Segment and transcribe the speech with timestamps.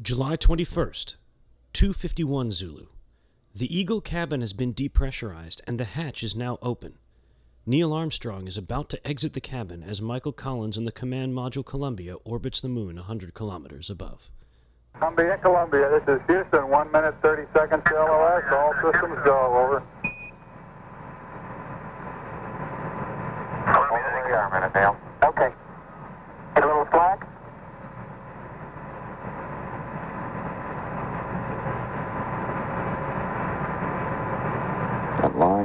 [0.00, 1.16] July 21st,
[1.72, 2.86] 251 Zulu.
[3.52, 6.98] The Eagle cabin has been depressurized and the hatch is now open.
[7.66, 11.66] Neil Armstrong is about to exit the cabin as Michael Collins in the command module
[11.66, 14.30] Columbia orbits the moon 100 kilometers above.
[15.00, 19.34] Columbia, Columbia, this is Houston, 1 minute 30 seconds to LOS, all systems go,
[19.66, 19.82] over.
[23.66, 24.96] Columbia, we are, minute, Neil.
[25.24, 25.52] Okay.
[26.54, 27.27] Get a little slack?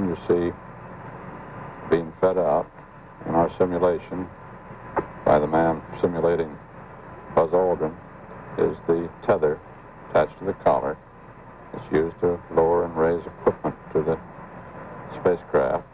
[0.01, 0.51] You see
[1.89, 2.65] being fed out
[3.27, 4.27] in our simulation
[5.25, 6.57] by the man simulating
[7.35, 7.93] Buzz Aldrin
[8.57, 9.59] is the tether
[10.09, 10.97] attached to the collar.
[11.73, 14.19] It's used to lower and raise equipment to the
[15.19, 15.85] spacecraft.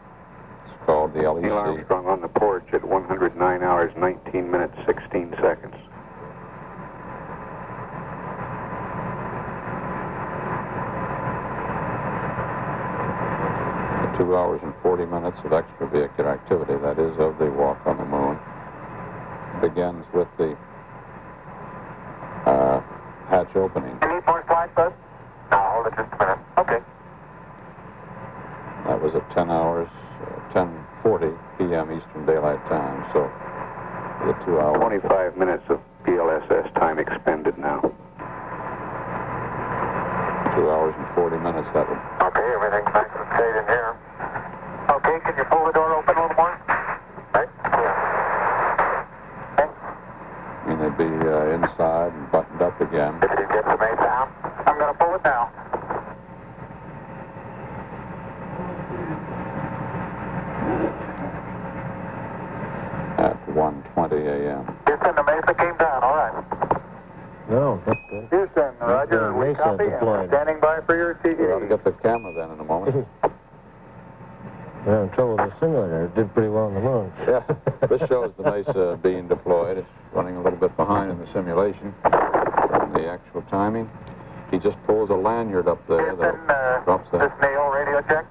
[0.66, 1.50] It's called the Neil LEC.
[1.52, 5.74] Armstrong on the porch at 109 hours, 19 minutes, 16 seconds.
[14.20, 18.04] Two hours and 40 minutes of extravehicular activity, that is, of the walk on the
[18.04, 18.36] moon,
[19.64, 20.52] begins with the
[22.44, 22.84] uh,
[23.32, 23.96] hatch opening.
[24.02, 24.92] You need more slack, Buzz?
[25.50, 26.38] No, hold it just a minute.
[26.60, 26.80] Okay.
[28.84, 29.88] That was at 10 hours,
[30.20, 30.68] uh,
[31.00, 31.88] 10:40 p.m.
[31.88, 33.00] Eastern Daylight Time.
[33.16, 33.24] So
[34.28, 34.76] the two hours.
[34.84, 37.80] 25 minutes of PLSS time expended now.
[40.52, 41.68] Two hours and 40 minutes.
[41.72, 41.96] That would.
[42.20, 43.96] Okay, everything's nice and straight in here.
[45.20, 46.56] Okay, can you pull the door open a little more?
[47.34, 47.48] Right?
[47.76, 49.04] Yeah.
[49.60, 49.68] Okay.
[50.68, 53.20] mean they'd be uh, inside and buttoned up again.
[53.20, 54.28] Did you get the main down?
[54.66, 55.50] I'm going to pull it now.
[63.18, 64.64] At 1:20 a.m.
[64.86, 66.32] Houston, the Mesa came down, all right.
[67.50, 68.26] No, that's good.
[68.30, 70.20] Houston, Roger, Uh, we Mesa copy, and deployed.
[70.20, 71.68] we're standing by for your We ought to TD.
[71.68, 73.06] get the camera then in a moment.
[74.86, 76.04] We're in trouble with the simulator.
[76.06, 77.12] It did pretty well on the moon.
[77.28, 77.42] yeah,
[77.88, 78.00] this
[78.74, 79.78] the being deployed.
[79.78, 81.94] It's running a little bit behind in the simulation
[82.92, 83.88] the actual timing.
[84.50, 87.46] He just pulls a lanyard up there that Houston, uh, drops this the.
[87.46, 88.26] Neil, radio check.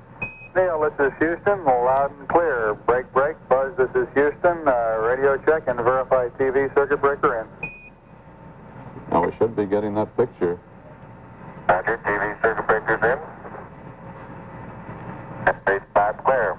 [0.56, 2.74] Neil, this is Houston, loud and clear.
[2.86, 3.38] Break, break.
[3.48, 7.48] Buzz, this is Houston, uh, radio check and verify TV circuit breaker in.
[9.12, 10.60] Now we should be getting that picture.
[11.70, 13.20] Roger, TV circuit breakers in.
[15.64, 16.59] Space five clear.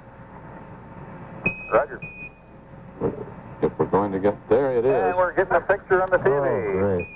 [3.90, 4.92] Going to get there, it is.
[4.92, 5.16] And is.
[5.16, 6.72] we're getting a picture on the Oh, TV.
[6.78, 7.06] great.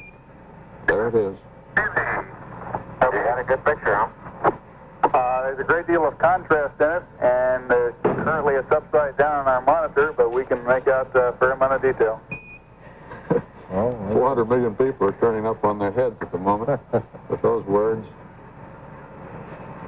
[0.86, 1.36] There it is.
[1.76, 4.50] You got a good picture, huh?
[5.14, 9.34] Uh, there's a great deal of contrast in it, and there's currently it's upside down
[9.40, 12.20] on our monitor, but we can make out a fair amount of detail.
[13.72, 16.78] Well, 400 million people are turning up on their heads at the moment
[17.28, 18.06] with those words.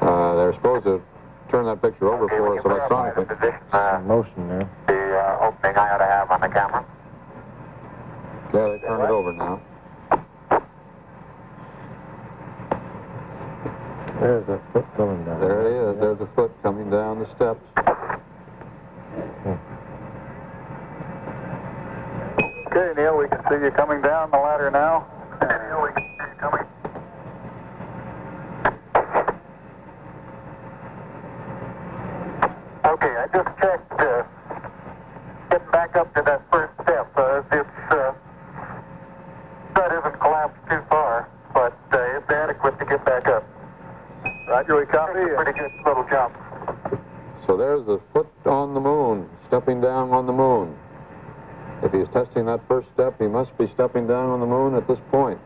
[0.00, 1.00] Uh, they're supposed to
[1.52, 3.36] turn that picture over Okay, for us can verify the electronically.
[3.36, 4.68] position, uh, motion there.
[5.16, 6.84] The uh, opening I ought to have on the camera.
[8.52, 9.60] Yeah, they turned it over now.
[14.20, 15.40] There's a foot coming down.
[15.40, 16.00] There it is.
[16.00, 17.60] There's a foot coming down the steps.
[22.66, 25.06] Okay, Neil, we can see you coming down the ladder now.
[25.40, 26.66] Neil, we can see you coming.
[32.86, 34.22] Okay, I just checked, uh,
[35.50, 37.12] getting back up to that first step.
[37.16, 38.14] Uh, it's, uh,
[39.74, 43.44] that isn't collapsed too far, but uh, it's adequate to get back up.
[44.48, 45.18] Roger, we copy.
[45.18, 46.32] It's a pretty good little jump.
[47.46, 50.76] So there's the foot on the moon, stepping down on the moon.
[51.82, 54.86] If he's testing that first step, he must be stepping down on the moon at
[54.88, 55.38] this point.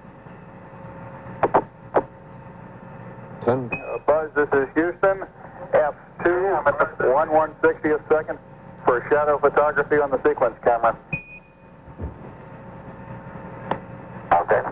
[3.44, 5.26] 10, Uh, Buzz, this is Houston.
[5.72, 8.38] F2, I'm at the 1 160th second
[8.86, 10.96] for shadow photography on the sequence camera.
[14.32, 14.62] Okay.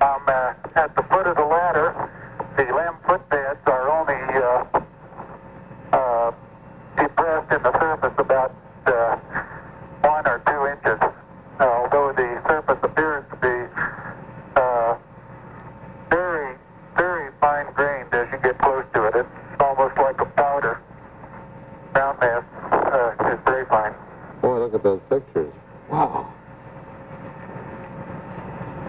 [0.00, 2.10] I'm uh, at the foot of the ladder.
[2.56, 6.32] The LM footpads are only uh, uh,
[7.00, 8.54] depressed in the surface about
[8.86, 9.16] uh,
[10.02, 10.98] one or two inches,
[11.60, 13.56] although the surface appears to be
[14.56, 14.96] uh,
[16.10, 16.56] very,
[16.96, 19.14] very fine-grained as you get close to it.
[19.16, 19.28] It's
[19.60, 20.80] almost like a powder.
[21.92, 23.94] Ground mass uh, is very fine.
[24.40, 25.52] boy, look at those pictures.
[25.90, 26.32] Wow.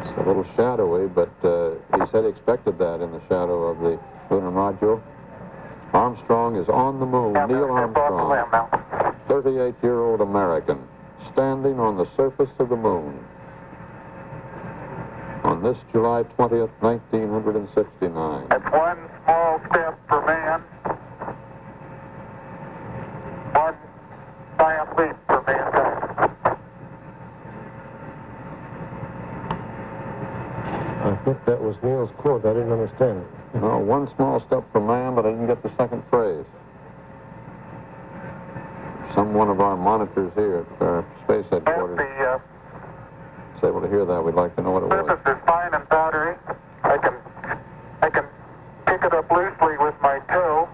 [0.01, 3.79] It's a little shadowy, but uh, he said he expected that in the shadow of
[3.79, 3.99] the
[4.33, 5.01] lunar module.
[5.93, 7.33] Armstrong is on the moon.
[7.33, 9.15] Now, Neil step off the LM Armstrong, now.
[9.27, 10.79] 38-year-old American,
[11.33, 13.17] standing on the surface of the moon.
[15.43, 18.47] On on this July 20th, 1969.
[18.49, 20.63] That's one small step for man,
[23.53, 23.75] one
[24.57, 26.05] giant leap for mankind.
[31.01, 32.45] I think that was Neil's quote.
[32.45, 33.59] I didn't understand it.
[33.59, 36.45] No, one small step for man, but I didn't get the second phrase.
[39.13, 42.39] Some one of our monitors here at our space headquarters the uh,
[43.57, 44.21] is able to hear that.
[44.23, 45.05] We'd like to know what it was.
[45.07, 46.35] surface is fine and powdery,
[46.83, 47.15] I can
[48.03, 48.25] I can
[48.85, 50.69] pick it up loosely with my toe.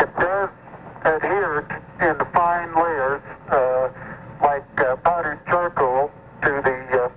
[0.00, 0.50] It does
[1.04, 3.88] adhere t- in fine layers, uh,
[4.44, 6.10] like uh, powdered charcoal,
[6.42, 7.08] to the uh,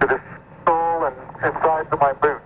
[0.00, 0.20] to the
[0.66, 2.42] sole and, and sides of my boot.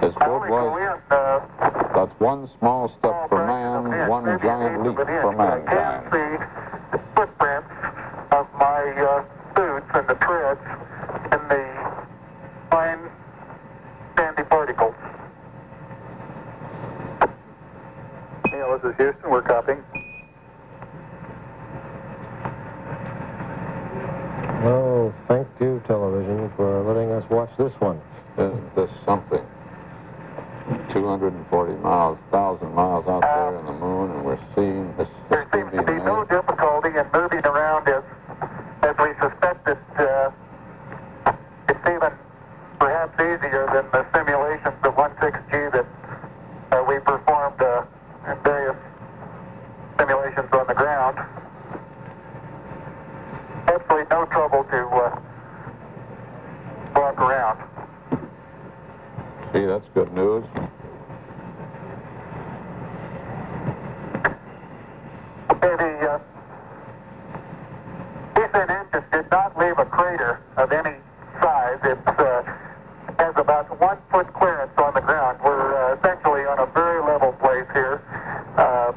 [0.00, 1.16] His I quote only go was, in.
[1.16, 1.40] Uh,
[1.94, 4.80] that's one small small step for fraction of an man, inch, one maybe an giant
[4.80, 6.02] eighth leap of an inch, for but I mankind.
[6.02, 6.30] can see
[6.96, 7.70] the footprints
[8.32, 9.22] of my uh,
[9.54, 10.64] boots and the treads
[11.30, 11.64] in the
[12.70, 12.98] fine
[14.16, 14.94] sandy particles.
[18.50, 19.30] Neil, this is Houston.
[19.30, 19.82] We're copying.
[24.64, 28.00] Oh, thank you, television, for letting us watch this one.
[28.38, 29.42] Isn't this something?
[30.92, 35.70] 240 miles, 1,000 miles out there in the moon, and we're seeing this There seems
[35.72, 38.04] to be no difficulty in moving around as,
[38.82, 39.78] as we suspected.
[39.98, 40.30] Uh,
[41.68, 42.12] it's even
[42.78, 45.86] perhaps easier than the simulations of 16G that
[46.70, 47.84] uh, we performed uh,
[48.30, 48.76] in various
[49.98, 51.18] simulations on the ground.
[53.68, 55.20] Absolutely no trouble to uh,
[56.94, 57.58] walk around.
[59.52, 60.44] See, that's good news.
[65.50, 66.18] Okay, the uh,
[68.34, 70.96] descent engine did not leave a crater of any
[71.42, 71.78] size.
[71.84, 72.42] It uh,
[73.18, 75.38] has about one foot clearance on the ground.
[75.44, 78.00] We're uh, essentially on a very level place here.
[78.56, 78.92] Uh,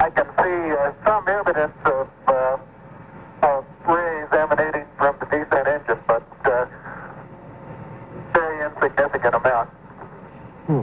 [0.00, 2.56] I can see uh, some evidence of, uh,
[3.46, 6.66] of rays emanating from the descent engine, but uh,
[8.34, 9.70] very insignificant amount.
[10.66, 10.82] Hmm.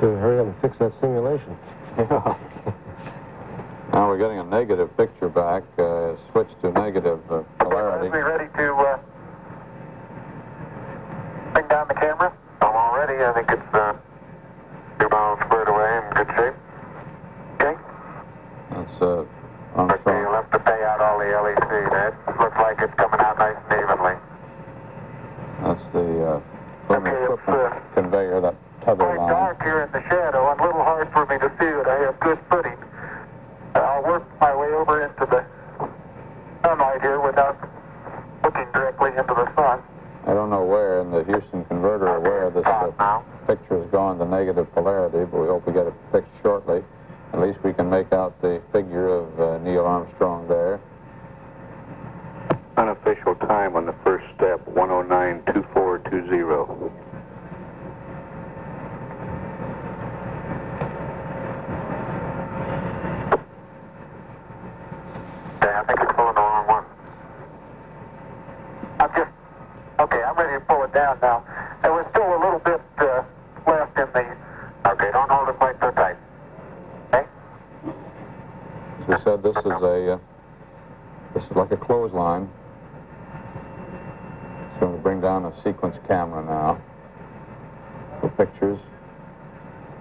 [0.00, 1.56] To hurry up and fix that simulation.
[1.98, 2.06] Yeah.
[3.92, 8.08] now we're getting a negative picture back, uh, switch to negative uh, Is polarity.
[8.08, 8.98] we ready to uh,
[11.52, 12.32] bring down the camera?
[12.62, 13.22] I'm all ready.
[13.22, 13.92] I think it's uh,
[15.00, 16.54] two miles squared away in good shape.
[17.60, 17.74] Okay.
[18.70, 19.24] That's uh,
[19.70, 20.34] Okay, you'll Armstrong.
[20.34, 21.90] have to pay out all the LEC.
[21.92, 24.16] That looks like it's coming out nice and evenly.
[25.62, 26.40] That's the uh,
[26.88, 29.28] lunar Okay, it's, equipment uh, conveyor, that tether Quite line.
[29.30, 31.86] dark here in the shadow and a little hard for me to see it.
[31.86, 32.76] I have good footing.
[33.76, 35.44] Uh, I'll work my way over into the
[36.80, 37.58] sunlight here without
[38.42, 39.82] looking directly into the sun.
[40.26, 42.90] I don't know where in the Houston converter or where this uh,
[43.46, 46.82] picture has gone to negative polarity, but we hope we get it fixed shortly.
[47.32, 50.80] At least we can make out the figure of uh, Neil Armstrong there.
[52.76, 56.90] Unofficial time on the first step, 1092420.
[65.60, 66.84] Okay, I think it's pulling the wrong one.
[68.98, 69.30] I'm just,
[70.00, 71.44] okay, I'm ready to pull it down now.
[71.82, 73.24] There was still a little bit uh,
[73.66, 74.24] left in the,
[74.92, 76.16] okay, don't hold it quite so tight.
[77.08, 77.24] Okay?
[79.00, 80.18] As we said, this is a uh,
[81.34, 82.48] this is like a clothesline.
[84.68, 86.80] It's going to bring down a sequence camera now
[88.20, 88.78] for pictures,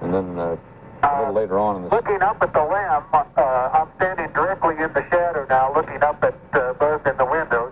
[0.01, 0.57] and then uh,
[1.03, 3.41] a little later on in the Looking up at the LM, uh,
[3.71, 7.71] I'm standing directly in the shadow now, looking up at uh, Buzz in the windows.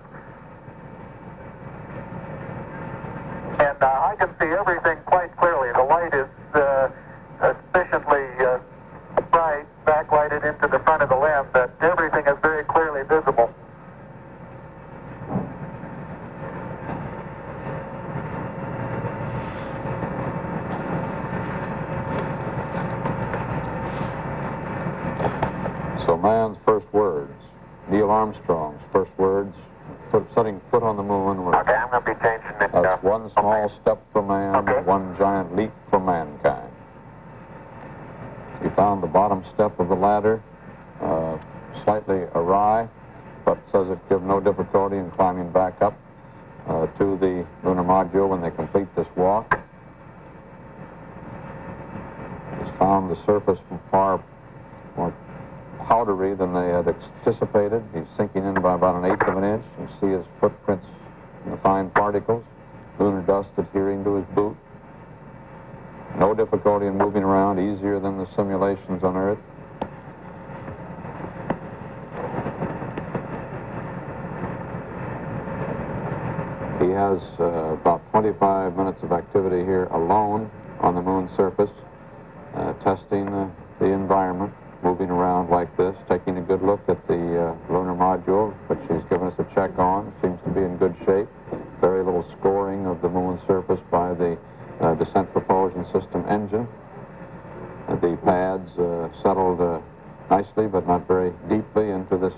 [3.60, 5.74] And uh, I can see everything quite clearly.
[5.74, 6.90] The light is uh,
[7.42, 8.60] uh, sufficiently uh,
[9.32, 13.52] bright, backlighted into the front of the LM, that everything is very clearly visible.
[26.06, 27.34] So man's first words,
[27.92, 29.54] Neil Armstrong's first words,
[30.12, 32.74] foot, setting foot on the moon were Okay, I'm going to be changing it.
[32.74, 34.82] uh, that's one small step for man, Okay.
[34.84, 36.72] one giant leap for mankind.
[38.64, 40.42] He found the bottom step of the ladder
[41.02, 41.38] uh,
[41.84, 42.88] slightly awry,
[43.44, 45.98] but says it give no difficulty in climbing back up
[46.68, 49.60] uh, to the lunar module when they complete this walk.
[52.60, 53.60] He's found the surface
[53.92, 54.24] far
[54.96, 55.14] more
[55.88, 57.82] powdery than they had anticipated.
[57.94, 59.66] He's sinking in by about an eighth of an inch.
[59.80, 60.86] You see his footprints
[61.46, 62.44] in the fine particles,
[63.00, 64.56] lunar dust adhering to his boot.
[66.20, 69.40] No difficulty in moving around, easier than the simulations on Earth.
[76.82, 80.50] He has uh, about 25 minutes of activity here alone
[80.80, 81.72] on the moon's surface,
[82.56, 83.50] uh, testing the,
[83.80, 88.54] the environment, moving around like this, taking a good look at the uh, lunar module,
[88.68, 90.14] which he's given us a check on.
[90.22, 91.28] Seems to be in good shape.
[91.82, 94.38] Very little scoring of the moon's surface by the
[94.82, 96.68] uh, descent propulsion system engine.
[97.88, 99.80] Uh, the pads uh, settled uh,
[100.30, 102.34] nicely, but not very deeply into this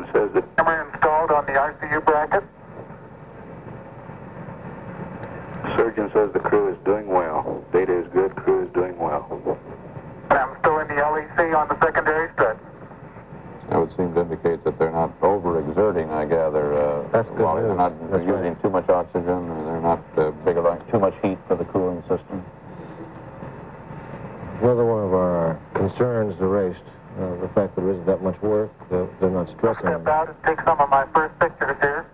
[0.00, 2.44] The surgeon says that Camera installed on the RCU bracket.
[5.76, 7.64] surgeon says the crew is doing well.
[7.72, 8.34] Data is good.
[8.36, 9.26] Crew is doing well.
[10.30, 12.58] I'm still in the LEC on the secondary strut.
[13.68, 16.74] That would seem to indicate that they're not overexerting, I gather.
[16.74, 18.62] Uh, That's good while They're not That's using right.
[18.62, 22.00] too much oxygen, or they're not uh, big enough, too much heat for the cooling
[22.02, 22.44] system.
[24.60, 26.82] Another one of our concerns erased.
[27.18, 30.08] Uh, the fact that there isn't that much work, uh, they're not stressing Step on
[30.08, 32.06] out and take some of my first pictures here.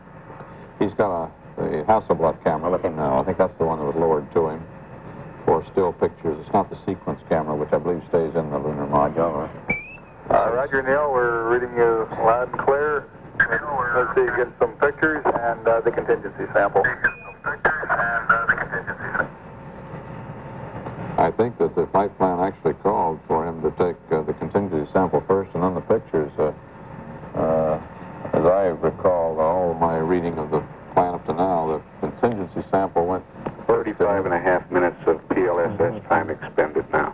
[0.79, 3.21] He's got a the Hasselblad camera with him now.
[3.21, 4.63] I think that's the one that was lowered to him
[5.45, 6.37] for still pictures.
[6.43, 9.49] It's not the sequence camera, which I believe stays in the lunar module.
[10.29, 13.09] Uh, Roger, Neil, we're reading you loud and clear.
[13.39, 16.85] Let's see, get some pictures and uh, the contingency sample.
[21.19, 24.91] I think that the flight plan actually called for him to take uh, the contingency
[24.93, 26.33] sample first and then the pictures.
[26.39, 26.53] Uh,
[27.39, 27.81] uh,
[28.33, 30.65] as I recall, all my reading of the
[30.95, 33.57] plan up to now, the contingency sample went first.
[33.87, 37.13] 35 and a half minutes of PLSS time expended now.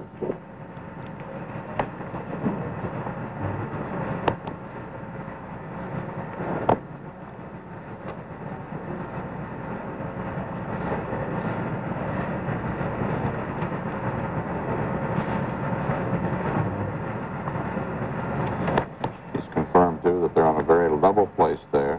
[19.34, 21.98] He's confirmed, too, that they're on a very level place there,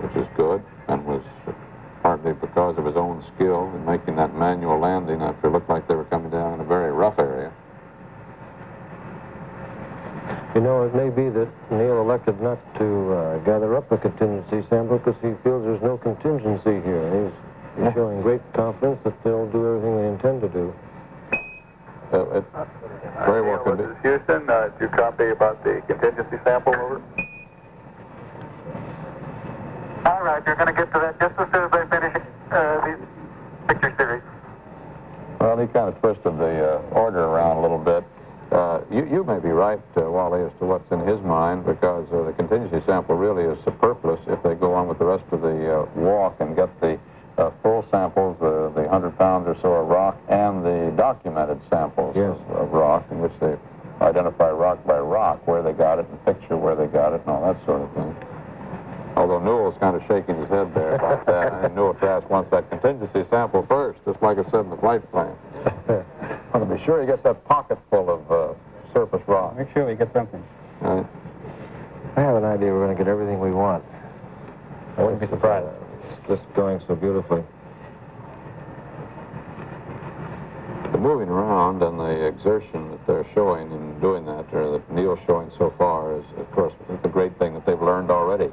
[0.00, 1.22] which is good, and was
[2.04, 5.88] partly because of his own skill in making that manual landing after it looked like
[5.88, 7.50] they were coming down in a very rough area.
[10.84, 14.98] You it may be that Neil elected not to uh, gather up a contingency sample
[14.98, 17.24] because he feels there's no contingency here.
[17.24, 20.74] He's, he's showing great confidence that they'll do everything they intend to do.
[22.12, 22.44] Uh, it
[23.24, 23.84] very well Neil, could be.
[23.84, 24.50] this Houston.
[24.50, 26.74] Uh, did you copy about the contingency sample?
[26.74, 27.02] Over.
[30.06, 32.22] All right, you're going to get to that just as soon as I finish
[32.52, 33.06] uh, these
[33.68, 34.22] picture series.
[35.40, 38.04] Well, he kind of twisted the uh, order around a little bit.
[38.52, 42.06] Uh, you, you may be right, uh, Wally, as to what's in his mind, because
[42.12, 45.40] uh, the contingency sample really is superfluous if they go on with the rest of
[45.40, 46.96] the uh, walk and get the
[47.38, 52.14] uh, full samples, uh, the 100 pounds or so of rock, and the documented samples
[52.14, 52.36] Yes.
[52.50, 53.56] of, of rock, in which they
[54.02, 57.30] identify rock by rock, where they got it, and picture where they got it, and
[57.30, 58.14] all that sort of thing.
[59.16, 62.70] Although Newell's kind of shaking his head there about that, and Newell Trask wants that
[62.70, 65.34] contingency sample first, just like I said in the flight plan.
[66.54, 68.54] Want to be sure he gets that pocket full of uh,
[68.92, 69.58] surface rock.
[69.58, 70.42] Make sure we get something.
[70.80, 71.04] Right?
[72.16, 73.84] I have an idea we're going to get everything we want.
[74.96, 75.66] I wouldn't be surprised.
[76.06, 77.42] It's just going so beautifully.
[80.92, 85.18] The moving around and the exertion that they're showing in doing that, or that Neil's
[85.26, 88.52] showing so far, is, of course, the great thing that they've learned already.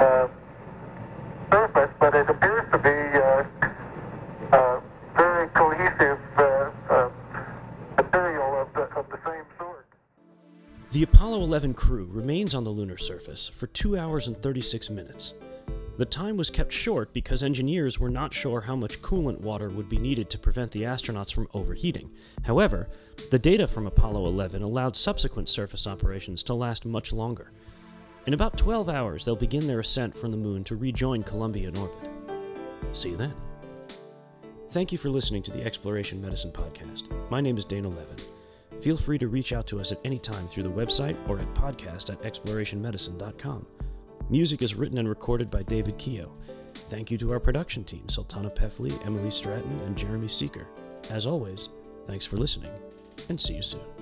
[0.00, 0.28] uh,
[1.50, 2.88] surface, but it appears to be
[3.18, 4.80] uh, uh,
[5.16, 7.10] very cohesive uh, uh,
[7.96, 9.86] material of the, of the same sort.
[10.92, 15.34] The Apollo 11 crew remains on the lunar surface for 2 hours and 36 minutes.
[16.00, 19.88] The time was kept short because engineers were not sure how much coolant water would
[19.88, 22.10] be needed to prevent the astronauts from overheating.
[22.44, 22.88] However,
[23.30, 27.52] the data from Apollo 11 allowed subsequent surface operations to last much longer.
[28.26, 31.76] In about 12 hours, they'll begin their ascent from the moon to rejoin Columbia in
[31.76, 32.10] orbit.
[32.92, 33.34] See you then.
[34.70, 37.10] Thank you for listening to the Exploration Medicine Podcast.
[37.30, 38.18] My name is Dana Levin.
[38.80, 41.54] Feel free to reach out to us at any time through the website or at
[41.54, 43.66] podcast at explorationmedicine.com.
[44.28, 46.36] Music is written and recorded by David Keogh.
[46.74, 50.66] Thank you to our production team, Sultana Pefley, Emily Stratton, and Jeremy Seeker.
[51.10, 51.70] As always,
[52.04, 52.72] thanks for listening,
[53.28, 53.99] and see you soon.